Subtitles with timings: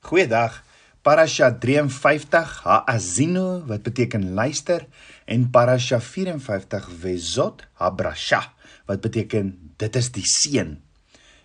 [0.00, 0.62] Goeiedag.
[1.02, 4.86] Parasha 53 Haazino wat beteken luister
[5.24, 8.52] en Parasha 54 Vezot Habrasha
[8.86, 10.76] wat beteken dit is die seën.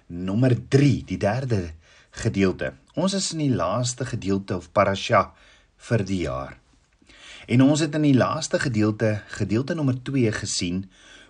[0.07, 1.71] Nommer 3, die derde
[2.11, 2.73] gedeelte.
[2.93, 5.31] Ons is in die laaste gedeelte of Parasha
[5.77, 6.57] vir die jaar.
[7.47, 10.85] En ons het in die laaste gedeelte, gedeelte nommer 2 gesien,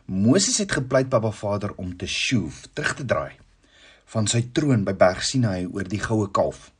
[0.05, 3.38] Moses het gepleit by Baba Vader om te sjoef, terug te draai
[4.11, 6.71] van sy troon by Berg Sinai oor die goue kalf.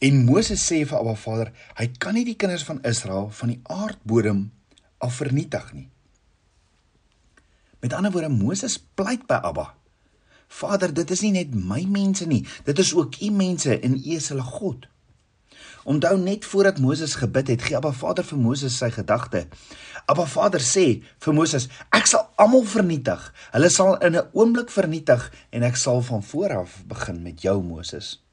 [0.00, 3.58] En Moses sê vir Abba Vader, hy kan nie die kinders van Israel van die
[3.68, 4.46] aardbodem
[5.04, 5.88] af vernietig nie.
[7.84, 9.66] Met ander woorde, Moses pleit by Abba.
[10.48, 14.16] Vader, dit is nie net my mense nie, dit is ook u mense en u
[14.16, 14.88] is hulle God.
[15.84, 19.46] Onthou net voordat Moses gebid het, gee Abba Vader vir Moses sy gedagte.
[20.08, 23.20] Abba Vader sê vir Moses: "Ek sal almal vernietig.
[23.52, 27.62] Hulle sal in 'n oomblik vernietig en ek sal van voor af begin met jou
[27.62, 28.29] Moses."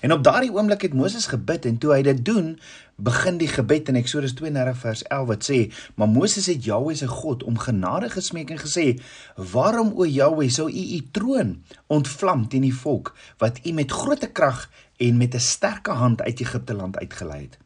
[0.00, 2.54] En op daardie oomblik het Moses gebid en toe hy dit doen,
[2.96, 5.58] begin die gebed in Eksodus 32 vers 11 wat sê:
[5.94, 9.00] "Maar Moses het Jahweh se God om genade gesmeek en gesê:
[9.36, 14.32] "Waarom o Jahweh sou u u troon ontvlam teen die volk wat u met groot
[14.32, 17.58] krag en met 'n sterke hand uit Egipte land uitgelei het?"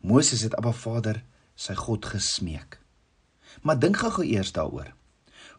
[0.00, 1.22] Moses het Abba Vader
[1.54, 2.78] sy God gesmeek.
[3.62, 4.92] Maar dink gou-gou eers daaroor.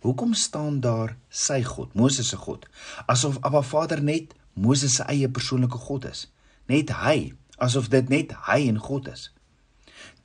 [0.01, 2.65] Hoekom staan daar sy God, Moses se God,
[3.05, 6.25] asof Abba Vader net Moses se eie persoonlike God is.
[6.71, 9.29] Net hy, asof dit net hy en God is.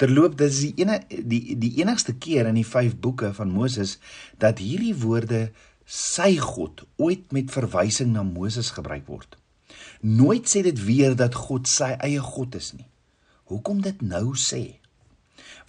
[0.00, 3.96] Terloop dit is die ene die die enigste keer in die 5 boeke van Moses
[4.42, 5.50] dat hierdie woorde
[5.86, 9.36] sy God ooit met verwysing na Moses gebruik word.
[10.00, 12.88] Nooit sê dit weer dat God sy eie God is nie.
[13.46, 14.80] Hoekom dit nou sê?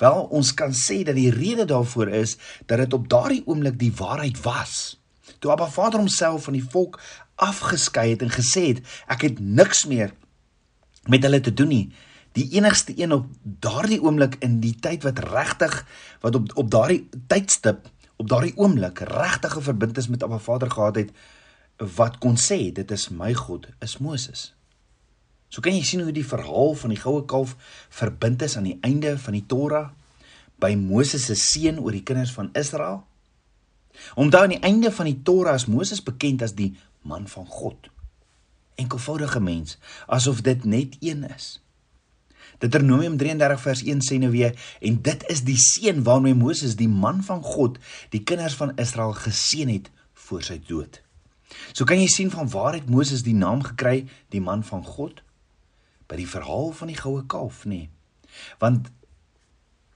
[0.02, 3.94] Wel, ons kan sê dat die rede daarvoor is dat dit op daardie oomblik die
[3.94, 4.98] waarheid was.
[5.40, 7.00] Toe Abba Vader homself van die volk
[7.36, 10.14] afgeskei het en gesê het ek het niks meer
[11.08, 11.86] met hulle te doen nie.
[12.38, 15.80] Die enigste een op daardie oomblik in die tyd wat regtig
[16.22, 17.88] wat op op daardie tydstip
[18.18, 21.12] op daardie oomblik regtige verbintenis met Abba Vader gehad het
[21.78, 24.54] wat kon sê dit is my God is Moses.
[25.50, 27.56] So kan jy sien hoe die verhaal van die goue kalf
[27.94, 29.92] verbind is aan die einde van die Torah
[30.60, 33.04] by Moses se seën oor die kinders van Israel.
[34.16, 37.90] Onthou aan die einde van die Torah is Moses bekend as die man van God.
[38.76, 41.58] Enkelvoudige mens, asof dit net een is.
[42.58, 46.90] Deuteronomium 33 vers 1 sê nou weer en dit is die seën waarmee Moses die
[46.90, 47.78] man van God
[48.14, 49.92] die kinders van Israel geseën het
[50.28, 51.02] voor sy dood.
[51.74, 55.22] So kan jy sien van waar het Moses die naam gekry, die man van God?
[56.10, 57.86] By die verhaal van die goue kalf, nê?
[57.86, 57.90] Nee.
[58.62, 58.90] Want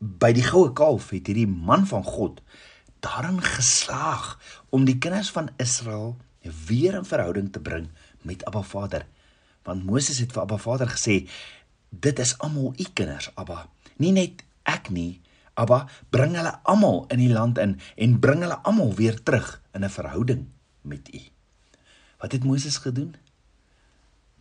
[0.01, 2.41] by die goue kalf het hierdie man van God
[3.01, 4.37] daarin geslaag
[4.69, 7.89] om die kinders van Israel weer in verhouding te bring
[8.21, 9.05] met Abba Vader.
[9.65, 11.25] Want Moses het vir Abba Vader gesê,
[11.89, 13.67] dit is almal u kinders, Abba.
[14.01, 15.21] Nie net ek nie,
[15.53, 19.83] Abba, bring hulle almal in die land in en bring hulle almal weer terug in
[19.85, 20.47] 'n verhouding
[20.81, 21.21] met u.
[22.17, 23.15] Wat het Moses gedoen?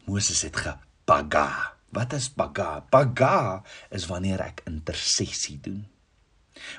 [0.04, 1.76] Moses het gepaga.
[1.90, 2.80] Wat is paga?
[2.90, 5.86] Paga is wanneer ek intersessie doen.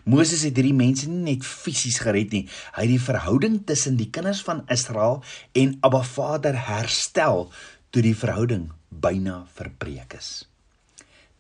[0.03, 4.09] Moses het hierdie mense nie net fisies gered nie, hy het die verhouding tussen die
[4.13, 5.21] kinders van Israel
[5.57, 7.49] en Abba Vader herstel
[7.91, 10.31] toe die verhouding byna verbreek is.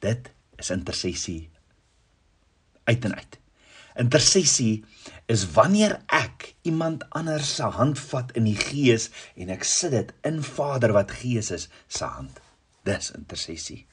[0.01, 1.49] Dit is intersessie
[2.89, 3.37] uit en uit.
[4.01, 4.83] Intersessie
[5.31, 10.13] is wanneer ek iemand anders se hand vat in die gees en ek sit dit
[10.27, 12.39] in Vader wat gees is se hand.
[12.87, 13.83] Dis intersessie.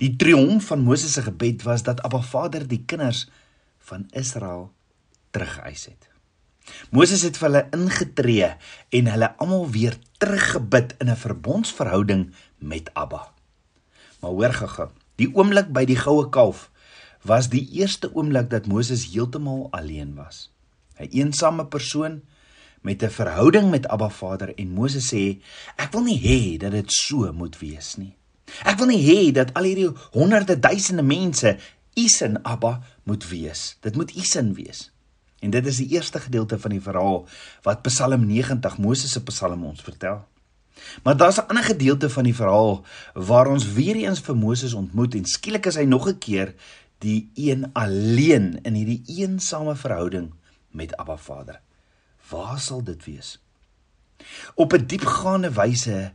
[0.00, 3.26] Die triomf van Moses se gebed was dat Abba Vader die kinders
[3.88, 4.72] van Israel
[5.30, 6.08] teruggeëis het.
[6.94, 8.50] Moses het vir hulle ingetree
[8.98, 13.32] en hulle almal weer teruggebid in 'n verbondsverhouding met Abba.
[14.20, 16.70] Maar hoor gaga, die oomblik by die goue kalf
[17.22, 20.50] was die eerste oomblik dat Moses heeltemal alleen was.
[20.98, 22.22] 'n Eensame persoon
[22.80, 25.42] met 'n verhouding met Abba Vader en Moses sê,
[25.76, 28.16] ek wil nie hê dat dit so moet wees nie.
[28.64, 31.58] Ek wil nie hê dat al hierdie honderde duisende mense
[31.94, 33.76] u sin Abba moet wees.
[33.80, 34.90] Dit moet u sin wees.
[35.38, 37.24] En dit is die eerste gedeelte van die verhaal
[37.62, 40.22] wat Psalm 90 Moses se Psalm ons vertel.
[41.02, 42.84] Maar daar's 'n ander gedeelte van die verhaal
[43.14, 46.54] waar ons weer eens vir Moses ontmoet en skielik is hy nog 'n keer
[46.98, 50.32] die een alleen in hierdie eensame verhouding
[50.70, 51.60] met Abba Vader.
[52.28, 53.40] Waar sal dit wees?
[54.54, 56.12] Op 'n diepgaande wyse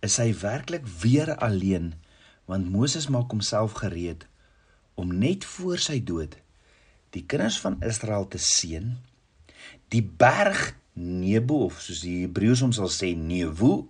[0.00, 1.94] is hy werklik weer alleen
[2.44, 4.26] want Moses maak homself gereed
[4.98, 6.34] om net voor sy dood
[7.14, 8.96] die kinders van Israel te seën
[9.94, 13.86] die berg Nebo of soos die Hebreëus hom sal sê Nevo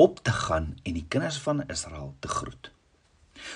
[0.00, 2.70] op te gaan en die kinders van Israel te groet.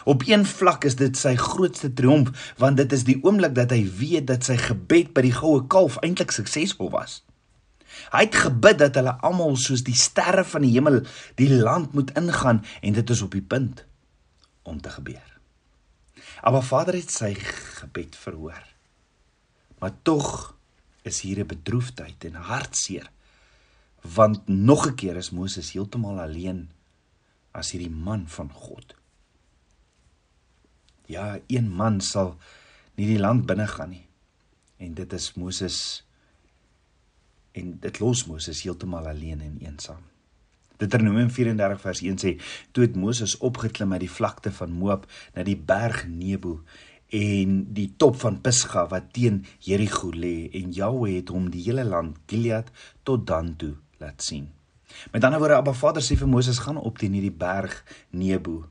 [0.05, 3.83] Op een vlak is dit sy grootste triomf want dit is die oomblik dat hy
[3.99, 7.23] weet dat sy gebed by die goue kalf eintlik suksesvol was.
[8.13, 11.03] Hy het gebid dat hulle almal soos die sterre van die hemel
[11.41, 13.85] die land moet ingaan en dit is op die punt
[14.69, 15.32] om te gebeur.
[16.43, 17.35] Maar Vader het sy
[17.79, 18.67] gebed verhoor.
[19.79, 20.57] Maar tog
[21.03, 23.11] is hier 'n bedroefdheid en hartseer
[24.03, 26.71] want nog 'n keer is Moses heeltemal alleen
[27.51, 28.95] as hierdie man van God.
[31.07, 32.39] Ja, een man sal
[32.95, 34.07] nie die land binne gaan nie.
[34.77, 36.07] En dit is Moses
[37.53, 40.12] en dit los Moses heeltemal alleen en eensaam.
[40.79, 42.41] Deuteronomium 34 vers 1 sê:
[42.73, 46.61] "Toe het Moses opgeklim uit die vlakte van Moab na die berg Nebo
[47.13, 51.85] en die top van Pisga wat teen Jerigo lê en Jahwe het hom die hele
[51.85, 52.71] land Gilead
[53.03, 54.49] tot dan toe laat sien."
[55.13, 58.69] Met ander woorde, Abba Vader sê vir Moses: "Gaan op teen hierdie berg Nebo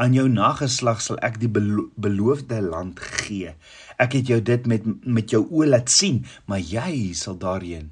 [0.00, 3.54] aan jou nageslag sal ek die belo beloofde land gee.
[4.00, 7.90] Ek het jou dit met met jou oë laat sien, maar jy sal daarheen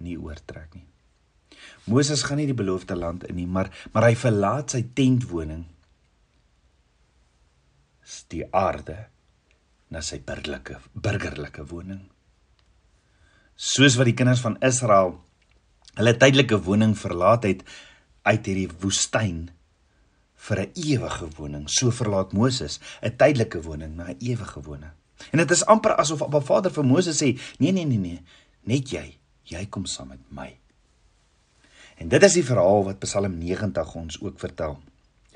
[0.00, 0.89] nie oortrek nie.
[1.84, 5.64] Moses gaan nie die beloofde land in nie, maar maar hy verlaat sy tentwoning
[8.30, 8.96] die aarde
[9.90, 12.04] na sy burgerlike burgerlike woning.
[13.56, 15.16] Soos wat die kinders van Israel
[15.98, 17.64] hulle tydelike woning verlaat het
[18.28, 19.50] uit hierdie woestyn
[20.46, 21.68] vir 'n ewige woning.
[21.68, 24.94] So verlaat Moses 'n tydelike woning na 'n ewige woning.
[25.32, 28.22] En dit is amper asof Abba Vader vir Moses sê: "Nee, nee, nee, nee,
[28.64, 30.59] net jy, jy kom saam met my."
[32.00, 34.78] En dit is die verhaal wat Psalm 90 ons ook vertel.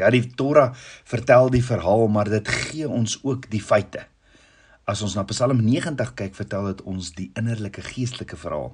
[0.00, 0.72] Ja, die Torah
[1.04, 4.06] vertel die verhaal, maar dit gee ons ook die feite.
[4.88, 8.72] As ons na Psalm 90 kyk, vertel dit ons die innerlike geestelike verhaal.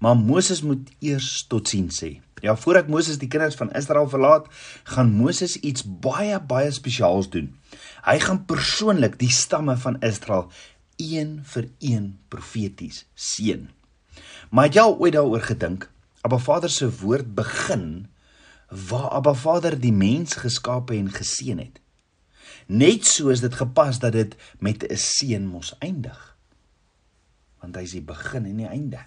[0.00, 2.10] Maar Moses moet eers totsiens sê.
[2.40, 4.48] Ja, voordat Moses die kinders van Israel verlaat,
[4.88, 7.52] gaan Moses iets baie baie spesiaals doen.
[8.08, 10.48] Hy gaan persoonlik die stamme van Israel
[10.96, 13.68] een vir een profeties seën.
[14.50, 15.90] Maar het jy al ooit daaroor gedink?
[16.20, 18.08] Abba Vader se woord begin
[18.68, 21.80] waar Abba Vader die mens geskape en geseën het.
[22.66, 26.36] Net soos dit gepas dat dit met 'n seën mos eindig.
[27.60, 29.00] Want hy is die begin en die einde.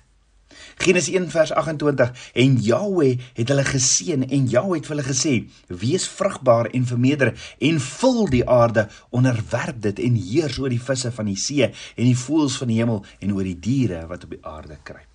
[0.77, 5.33] Genesis 1 vers 28 en Jahwe het hulle geseën en Jahwe het vir hulle gesê
[5.67, 11.11] wees vrugbaar en vermeerder en vul die aarde onderwerp dit en heers oor die visse
[11.11, 14.29] van die see en die voëls van die hemel en oor die diere wat op
[14.29, 15.12] die aarde kruip.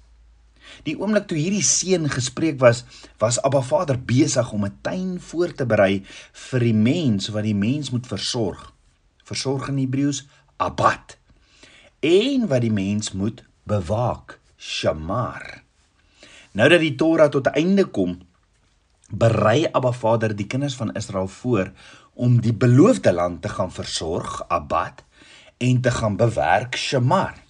[0.83, 2.85] Die oomblik toe hierdie seën gespreek was,
[3.19, 7.55] was Abba Vader besig om 'n tuin voor te berei vir die mens wat die
[7.55, 8.73] mens moet versorg.
[9.25, 10.27] Versorg in Hebreëus
[10.57, 11.17] abad.
[12.01, 14.39] En wat die mens moet bewaak.
[14.59, 15.63] Shamar.
[16.53, 18.19] Nou dat die Torah tot 'n einde kom,
[19.11, 21.73] berei Abba Vader die kinders van Israel voor
[22.15, 25.05] om die beloofde land te gaan versorg, Abad,
[25.57, 27.48] en te gaan bewerk, Shamar.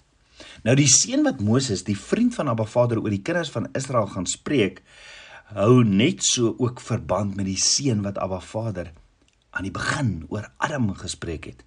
[0.67, 4.09] Nou die seun wat Moses, die vriend van Abba Vader oor die kinders van Israel
[4.11, 4.81] gaan spreek,
[5.55, 8.91] hou net so ook verband met die seun wat Abba Vader
[9.55, 11.63] aan die begin oor Adam gespreek het.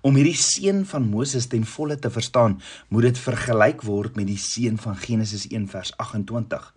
[0.00, 2.58] Om hierdie seën van Moses ten volle te verstaan,
[2.88, 6.72] moet dit vergelyk word met die seën van Genesis 1 vers 28.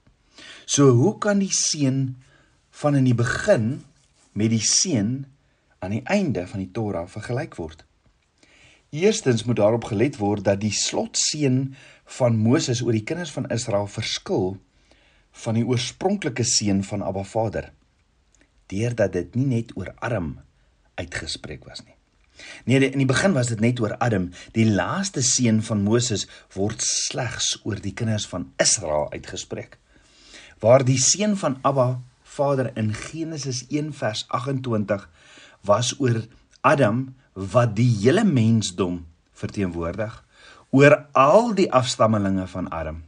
[0.66, 2.18] So hoe kan die seën
[2.84, 3.80] van in die begin
[4.36, 5.24] met die seën
[5.80, 7.86] aan die einde van die Torah vergelyk word?
[8.90, 11.76] Eerstens moet daarop gelet word dat die slotseën
[12.18, 14.58] van Moses oor die kinders van Israel verskil
[15.44, 17.70] van die oorspronklike seën van Abba Vader
[18.70, 20.40] deurdat dit nie net oor arm
[20.98, 21.96] uitgespreek was nie.
[22.66, 24.30] Nee, in die begin was dit net oor Adam.
[24.56, 29.78] Die laaste seun van Moses word slegs oor die kinders van Israel uitgespreek.
[30.64, 35.10] Waar die seun van Abba Vader in Genesis 1 vers 28
[35.68, 36.24] was oor
[36.62, 40.24] Adam wat die hele mensdom verteenwoordig
[40.70, 43.04] oor al die afstammelinge van Adam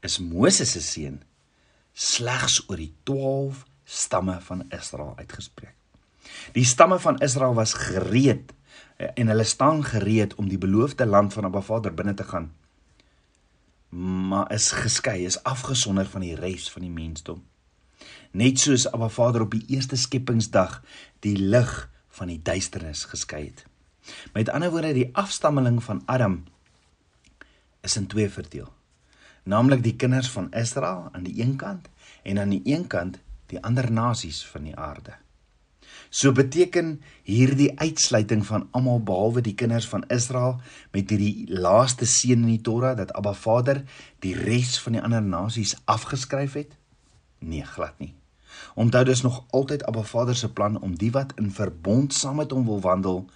[0.00, 1.20] is Moses se seun
[1.92, 5.74] slegs oor die 12 stamme van Israel uitgespreek.
[6.54, 8.52] Die stamme van Israel was gereed
[8.96, 12.52] eh, en hulle staan gereed om die beloofde land van Abba Vader binne te gaan.
[13.90, 17.42] Maar is geskei, is afgesonder van die res van die mensdom.
[18.30, 20.80] Net soos Abba Vader op die eerste skepingsdag
[21.26, 23.64] die lig van die duisternis geskei het.
[24.32, 26.44] Met ander woorde, die afstammeling van Adam
[27.80, 28.68] is in twee verdeel.
[29.42, 31.88] Naamlik die kinders van Israel aan die een kant
[32.22, 35.16] en aan die een kant die ander nasies van die aarde.
[36.10, 40.58] So beteken hierdie uitsluiting van almal behalwe die kinders van Israel
[40.90, 43.84] met hierdie laaste seën in die Torah dat Abba Vader
[44.24, 46.74] die res van die ander nasies afgeskryf het?
[47.38, 48.14] Nee, glad nie.
[48.74, 52.50] Onthou dis nog altyd Abba Vader se plan om die wat in verbond saam met
[52.50, 53.26] hom wil wandel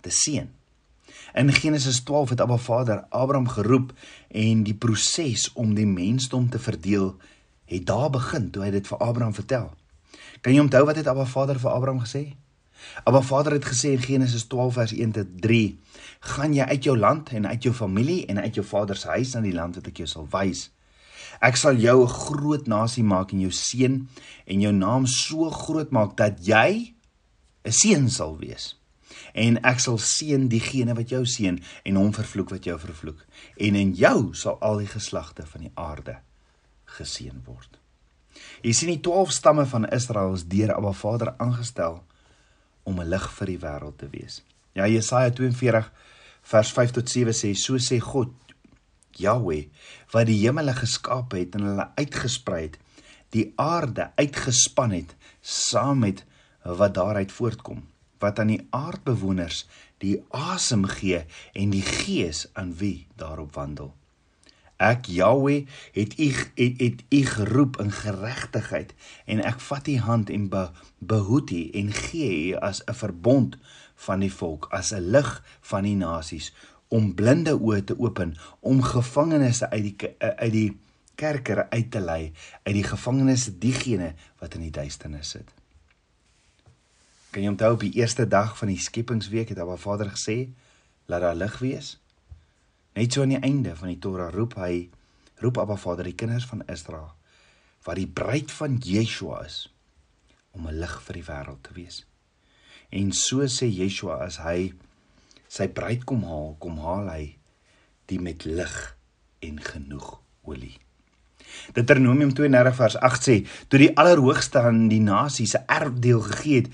[0.00, 0.48] te seën.
[1.34, 3.92] In Genesis 12 het Abba Vader Abraham geroep
[4.28, 7.16] en die proses om die mensdom te verdeel
[7.64, 9.70] het daar begin toe hy dit vir Abraham vertel.
[10.40, 12.24] Kan jy onthou wat het Abba Vader vir Abraham gesê?
[13.04, 15.78] Abba Vader het gesê in Genesis 12 vers 1 tot 3:
[16.20, 19.34] "Gaan jy uit jou land en uit jou familie en uit jou vader se huis
[19.34, 20.70] na die land wat ek jou sal wys.
[21.40, 24.06] Ek sal jou 'n groot nasie maak en jou seën
[24.46, 26.94] en jou naam so groot maak dat jy
[27.64, 28.80] 'n seën sal wees."
[29.34, 33.24] en ek sal seën diegene wat jou seën en hom vervloek wat jou vervloek
[33.66, 36.16] en in jou sal al die geslagte van die aarde
[36.98, 37.78] geseën word.
[38.64, 42.00] Jy sien die 12 stamme van Israel is deur Abba Vader aangestel
[42.84, 44.42] om 'n lig vir die wêreld te wees.
[44.74, 45.92] Ja Jesaja 42
[46.42, 48.32] vers 5 tot 7 sê so sê God
[49.20, 49.68] Yahweh
[50.14, 52.78] wat die hemele geskaap het en hulle uitgesprei het,
[53.34, 56.24] die aarde uitgespan het saam met
[56.64, 57.86] wat daaruit voortkom
[58.20, 59.64] wat aan die aardbewoners
[60.04, 61.24] die asem gee
[61.56, 63.94] en die gees aan wie daarop wandel.
[64.80, 68.94] Ek Jahweh het u het, het u geroep in geregtigheid
[69.28, 73.58] en ek vat u hand en be, behoed u en gee u as 'n verbond
[74.06, 76.52] van die volk as 'n lig van die nasies
[76.90, 78.34] om blinde oë te open
[78.66, 80.68] om gevangenes uit die uit die
[81.20, 82.32] kerker uit te lei
[82.64, 85.48] uit die gevangenes diegene wat in die duisternis sit.
[87.30, 90.48] Kan jy onthou op die eerste dag van die skepingsweek het Abba Vader gesê,
[91.06, 91.92] laat daar lig wees?
[92.98, 94.88] Net so aan die einde van die Torah roep hy
[95.40, 97.12] roep Abba Vader die kinders van Israel
[97.86, 99.62] wat die bruid van Yeshua is
[100.50, 102.04] om 'n lig vir die wêreld te wees.
[102.90, 104.74] En so sê Yeshua as hy
[105.50, 107.24] sy bruid kom haal, kom haal hy
[108.10, 108.76] die met lig
[109.44, 110.14] en genoeg
[110.46, 110.76] olie.
[111.74, 113.36] Deuteronomium 32 vers 8 sê:
[113.68, 116.70] "Toe die Allerhoogste aan die nasies se erfdeel gegee het,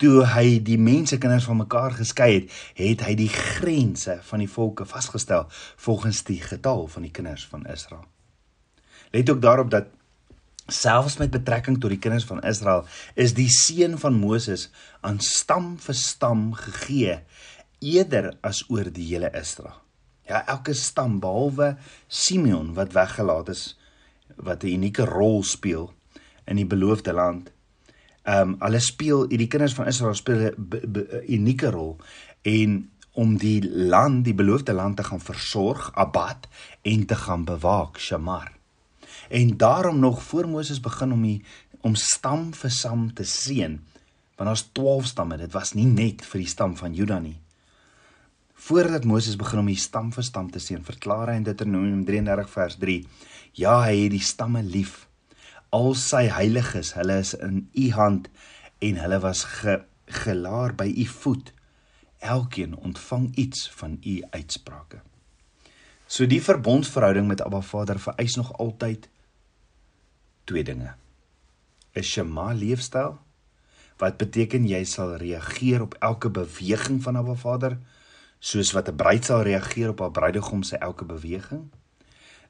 [0.00, 4.50] toe hy die mense kinders van mekaar geskei het, het hy die grense van die
[4.50, 8.04] volke vasgestel volgens die getal van die kinders van Israel.
[9.12, 9.92] Let ook daarop dat
[10.66, 14.70] selfs met betrekking tot die kinders van Israel is die seën van Moses
[15.04, 17.18] aan stam vir stam gegee
[17.78, 19.80] eerder as oor die hele Israel.
[20.28, 21.76] Ja, elke stam behalwe
[22.08, 23.78] Simeon wat weggelaat is
[24.36, 25.92] wat 'n unieke rol speel
[26.46, 27.54] in die beloofde land
[28.24, 31.98] Ehm um, hulle speel hierdie kinders van Israel speel 'n unieke rol
[32.42, 36.48] en om die land, die beloofde land te gaan versorg, abad
[36.82, 38.52] en te gaan bewaak, shamar.
[39.28, 41.44] En daarom nog voor Moses begin om die
[41.80, 43.80] om stam vir stam te seën,
[44.36, 47.36] want daar's 12 stamme, dit was nie net vir die stam van Juda nie.
[48.54, 52.52] Voordat Moses begin om die stam vir stam te seën, verklaar hy in Deuteronomium 33
[52.52, 53.00] vers 3:
[53.58, 55.04] Ja, hy het die stamme lief
[55.74, 58.28] al sy heiliges, hulle is in u hand
[58.84, 59.80] en hulle was ge,
[60.22, 61.50] gelaar by u voet.
[62.24, 65.02] Elkeen ontvang iets van u uitsprake.
[66.06, 69.08] So die verbondsverhouding met Abba Vader vereis nog altyd
[70.44, 70.94] twee dinge.
[71.94, 73.18] 'n Shema leefstyl
[73.98, 77.78] wat beteken jy sal reageer op elke beweging van Abba Vader
[78.44, 81.64] soos wat 'n bruid sal reageer op haar bruidegom se elke beweging.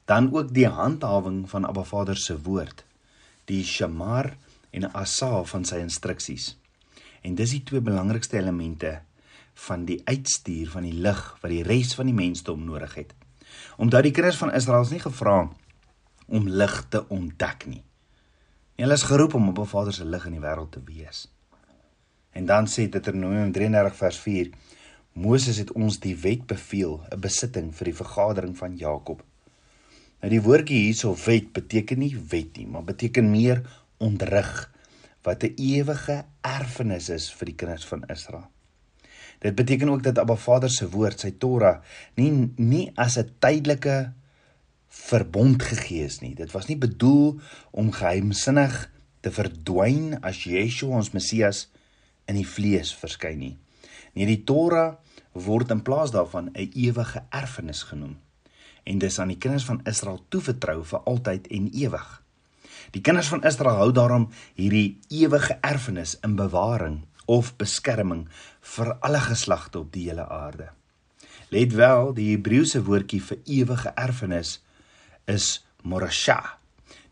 [0.05, 2.85] Dan ook die handhawing van Abba Vader se woord
[3.45, 4.37] die shamar
[4.69, 6.57] en asa van sy instruksies.
[7.21, 9.01] En dis die twee belangrikste elemente
[9.53, 13.13] van die uitstuur van die lig wat die res van die mensdom nodig het.
[13.77, 15.49] Omdat die kinders van Israel is nie gevra
[16.25, 17.83] om lig te ontdek nie.
[18.75, 21.31] Hulle is geroep om op 'n Vader se lig in die wêreld te wees.
[22.31, 24.49] En dan sê Deuteronomium 33 vers 4:
[25.15, 29.23] Moses het ons die wet beveel, 'n besitting vir die vergadering van Jakob.
[30.19, 33.61] Nou die woordjie hierso wet beteken nie wet nie, maar beteken meer
[33.97, 34.71] ontrig
[35.23, 38.47] wat 'n ewige erfenis is vir die kinders van Israel.
[39.39, 41.81] Dit beteken ook dat Abba Vader se woord, sy Torah,
[42.15, 44.13] nie nie as 'n tydelike
[44.87, 46.35] verbond gegee is nie.
[46.35, 47.39] Dit was nie bedoel
[47.71, 48.91] om geheimsinnig
[49.21, 51.69] te verdwyn as Yeshua ons Messias
[52.27, 53.57] in die vlees verskyn nie.
[54.13, 55.04] Nee, die Torah
[55.35, 58.15] word in plaas daarvan 'n ewige erfenis genoem
[58.83, 62.21] en dis aan die kinders van Israel toevertrou vir altyd en ewig.
[62.93, 68.27] Die kinders van Israel hou daarom hierdie ewige erfenis in bewaring of beskerming
[68.75, 70.69] vir alle geslagte op die hele aarde.
[71.49, 74.59] Let wel, die Hebreëse woordjie vir ewige erfenis
[75.25, 76.57] is morasha.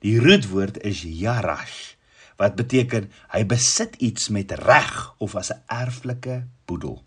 [0.05, 1.95] Die roetwoord is yarash
[2.37, 7.03] wat beteken hy besit iets met reg of as 'n erflike boedel.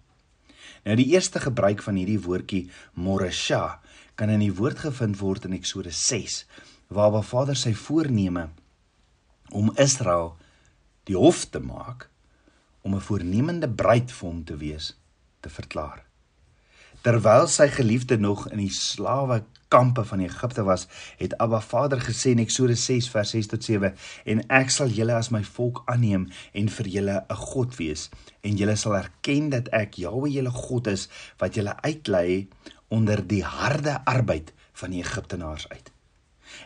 [0.87, 3.81] Nou die eerste gebruik van hierdie woordjie morasha
[4.15, 6.45] kan in die woord gevind word in Eksodus 6
[6.95, 8.47] waar waar Vader sy voorneme
[9.51, 10.37] om Israel
[11.11, 12.07] die hof te maak
[12.87, 14.95] om 'n voornemende bruid vir hom te wees
[15.43, 16.06] te verklaar.
[17.07, 20.89] Terwyl sy geliefde nog in die slawe kampe van Egipte was,
[21.21, 23.93] het Abba Vader gesê in Eksodus 6 vers 6 tot 7
[24.35, 28.11] en ek sal julle as my volk aanneem en vir julle 'n God wees.
[28.43, 31.09] En julle sal erken dat ek Jahwe julle God is
[31.39, 32.49] wat julle uitlei
[32.89, 35.96] onder die harde arbeid van die Egiptenaars uit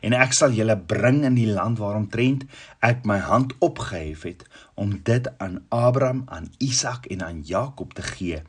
[0.02, 2.46] en ek sal julle bring in die land waaromtrent
[2.80, 4.44] ek my hand opgehef het
[4.74, 8.42] om dit aan Abraham, aan Isak en aan Jakob te gee.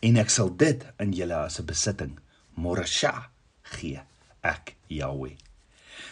[0.00, 2.18] En ek sal dit in julle as 'n besitting
[2.54, 3.30] Morasha
[3.62, 4.00] gee
[4.42, 5.38] ek Jahweh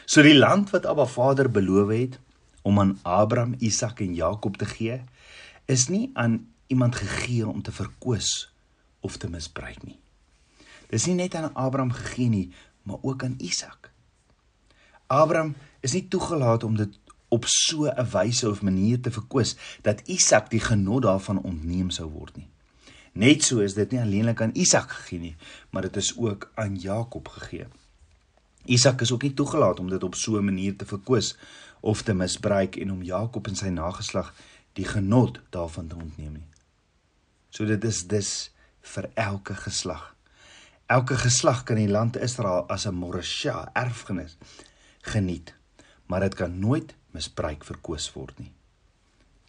[0.06, 2.18] so die land wat Abba Vader beloof het
[2.62, 5.00] om aan Abraham, Isak en Jakob te gee
[5.66, 8.50] is nie aan iemand gegee om te verkoos
[9.00, 9.98] of te misbruik nie.
[10.90, 12.46] Dis nie net aan Abraham gegee nie
[12.82, 13.90] maar ook aan Isak
[15.06, 16.98] Abraham is nie toegelaat om dit
[17.28, 22.10] op so 'n wyse of manier te verkoos dat Isak die genot daarvan ontneem sou
[22.10, 22.48] word nie.
[23.12, 25.36] Net so is dit nie alleenlik aan Isak gegee nie,
[25.70, 27.66] maar dit is ook aan Jakob gegee.
[28.64, 31.36] Isak is ook nie toegelaat om dit op so 'n manier te verkoos
[31.80, 34.34] of te misbruik en om Jakob en sy nageslag
[34.72, 36.48] die genot daarvan te ontneem nie.
[37.50, 40.14] So dit is dus vir elke geslag.
[40.86, 44.36] Elke geslag kan die land Israel as 'n morasha erfgenis
[45.12, 45.54] geniet,
[46.06, 48.52] maar dit kan nooit misbruik verkoos word nie.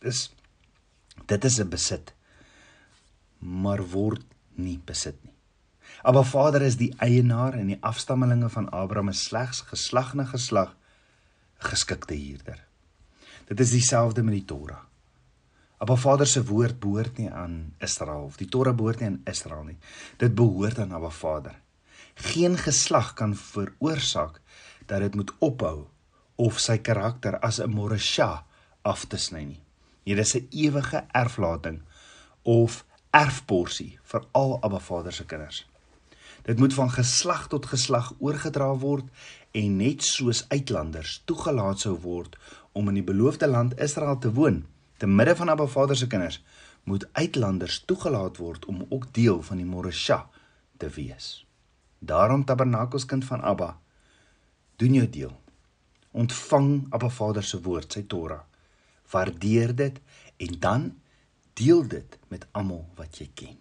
[0.04, 0.28] Dis
[1.26, 2.14] dit is 'n besit,
[3.40, 4.24] maar word
[4.56, 5.34] nie besit nie.
[6.04, 10.76] Abba Vader is die eienaar en die afstammelinge van Abraham is slegs geslag na geslag
[11.58, 12.60] geskikte huurder.
[13.48, 14.84] Dit is dieselfde met die Torah.
[15.78, 19.64] Abba Vader se woord behoort nie aan Israel of die Torah behoort nie aan Israel
[19.64, 19.78] nie.
[20.18, 21.56] Dit behoort aan Abba Vader.
[22.16, 24.42] Geen geslag kan veroorsaak
[24.88, 25.86] dat dit moet ophou
[26.36, 28.46] of sy karakter as 'n morasha
[28.82, 29.64] af te sny nie.
[30.04, 31.82] Hier is 'n ewige erflating
[32.44, 35.66] of erfporsie vir al Abba Vader se kinders.
[36.44, 39.06] Dit moet van geslag tot geslag oorgedra word
[39.52, 42.38] en net soos uitlanders toegelaat sou word
[42.72, 44.66] om in die beloofde land Israel te woon,
[44.98, 46.44] te midde van Abba Vader se kinders,
[46.84, 50.30] moet uitlanders toegelaat word om ook deel van die morasha
[50.78, 51.46] te wees.
[52.00, 53.78] Daarom tabernakels kind van Abba
[54.78, 55.34] doen jou deel.
[56.18, 58.44] Ontvang Abba Vader se woord, sy Torah.
[59.12, 60.00] Waardeer dit
[60.38, 60.88] en dan
[61.58, 63.58] deel dit met almal wat jy ken.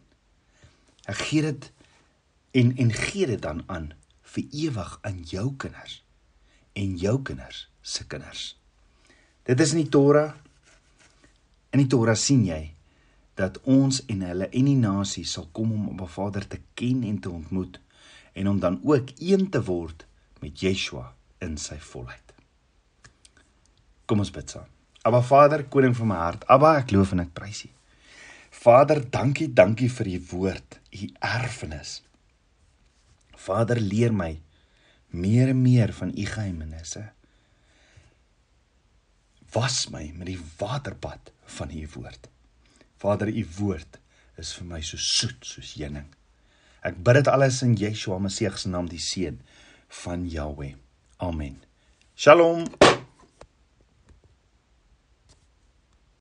[1.07, 1.70] Ek gee dit
[2.57, 3.92] en en gee dit dan aan
[4.35, 6.00] vir ewig aan jou kinders
[6.76, 8.57] en jou kinders se kinders.
[9.46, 10.35] Dit is in die Torah.
[11.70, 12.74] In die Torah sien jy
[13.38, 17.20] dat ons en hulle en die nasie sal kom om Abba Vader te ken en
[17.20, 17.79] te ontmoet
[18.37, 20.06] en om dan ook een te word
[20.46, 21.11] met Yeshua
[21.42, 22.35] in sy volheid.
[24.06, 24.68] Kom ons bid saam.
[25.06, 26.46] Aba Vader, koning van my hart.
[26.50, 27.70] Aba, ek loof en ek prys U.
[28.56, 32.00] Vader, dankie, dankie vir U woord, U erfenis.
[33.46, 34.32] Vader, leer my
[35.16, 37.04] meer en meer van U geheimenisse.
[39.54, 42.30] Was my met die waterbad van U woord.
[43.02, 44.00] Vader, U woord
[44.42, 46.09] is vir my so soet soos heuning.
[46.87, 49.40] Ek bid dit alles in Yeshua Messie se naam, die seun
[49.88, 50.75] van Jahweh.
[51.20, 51.62] Amen.
[52.14, 52.64] Shalom.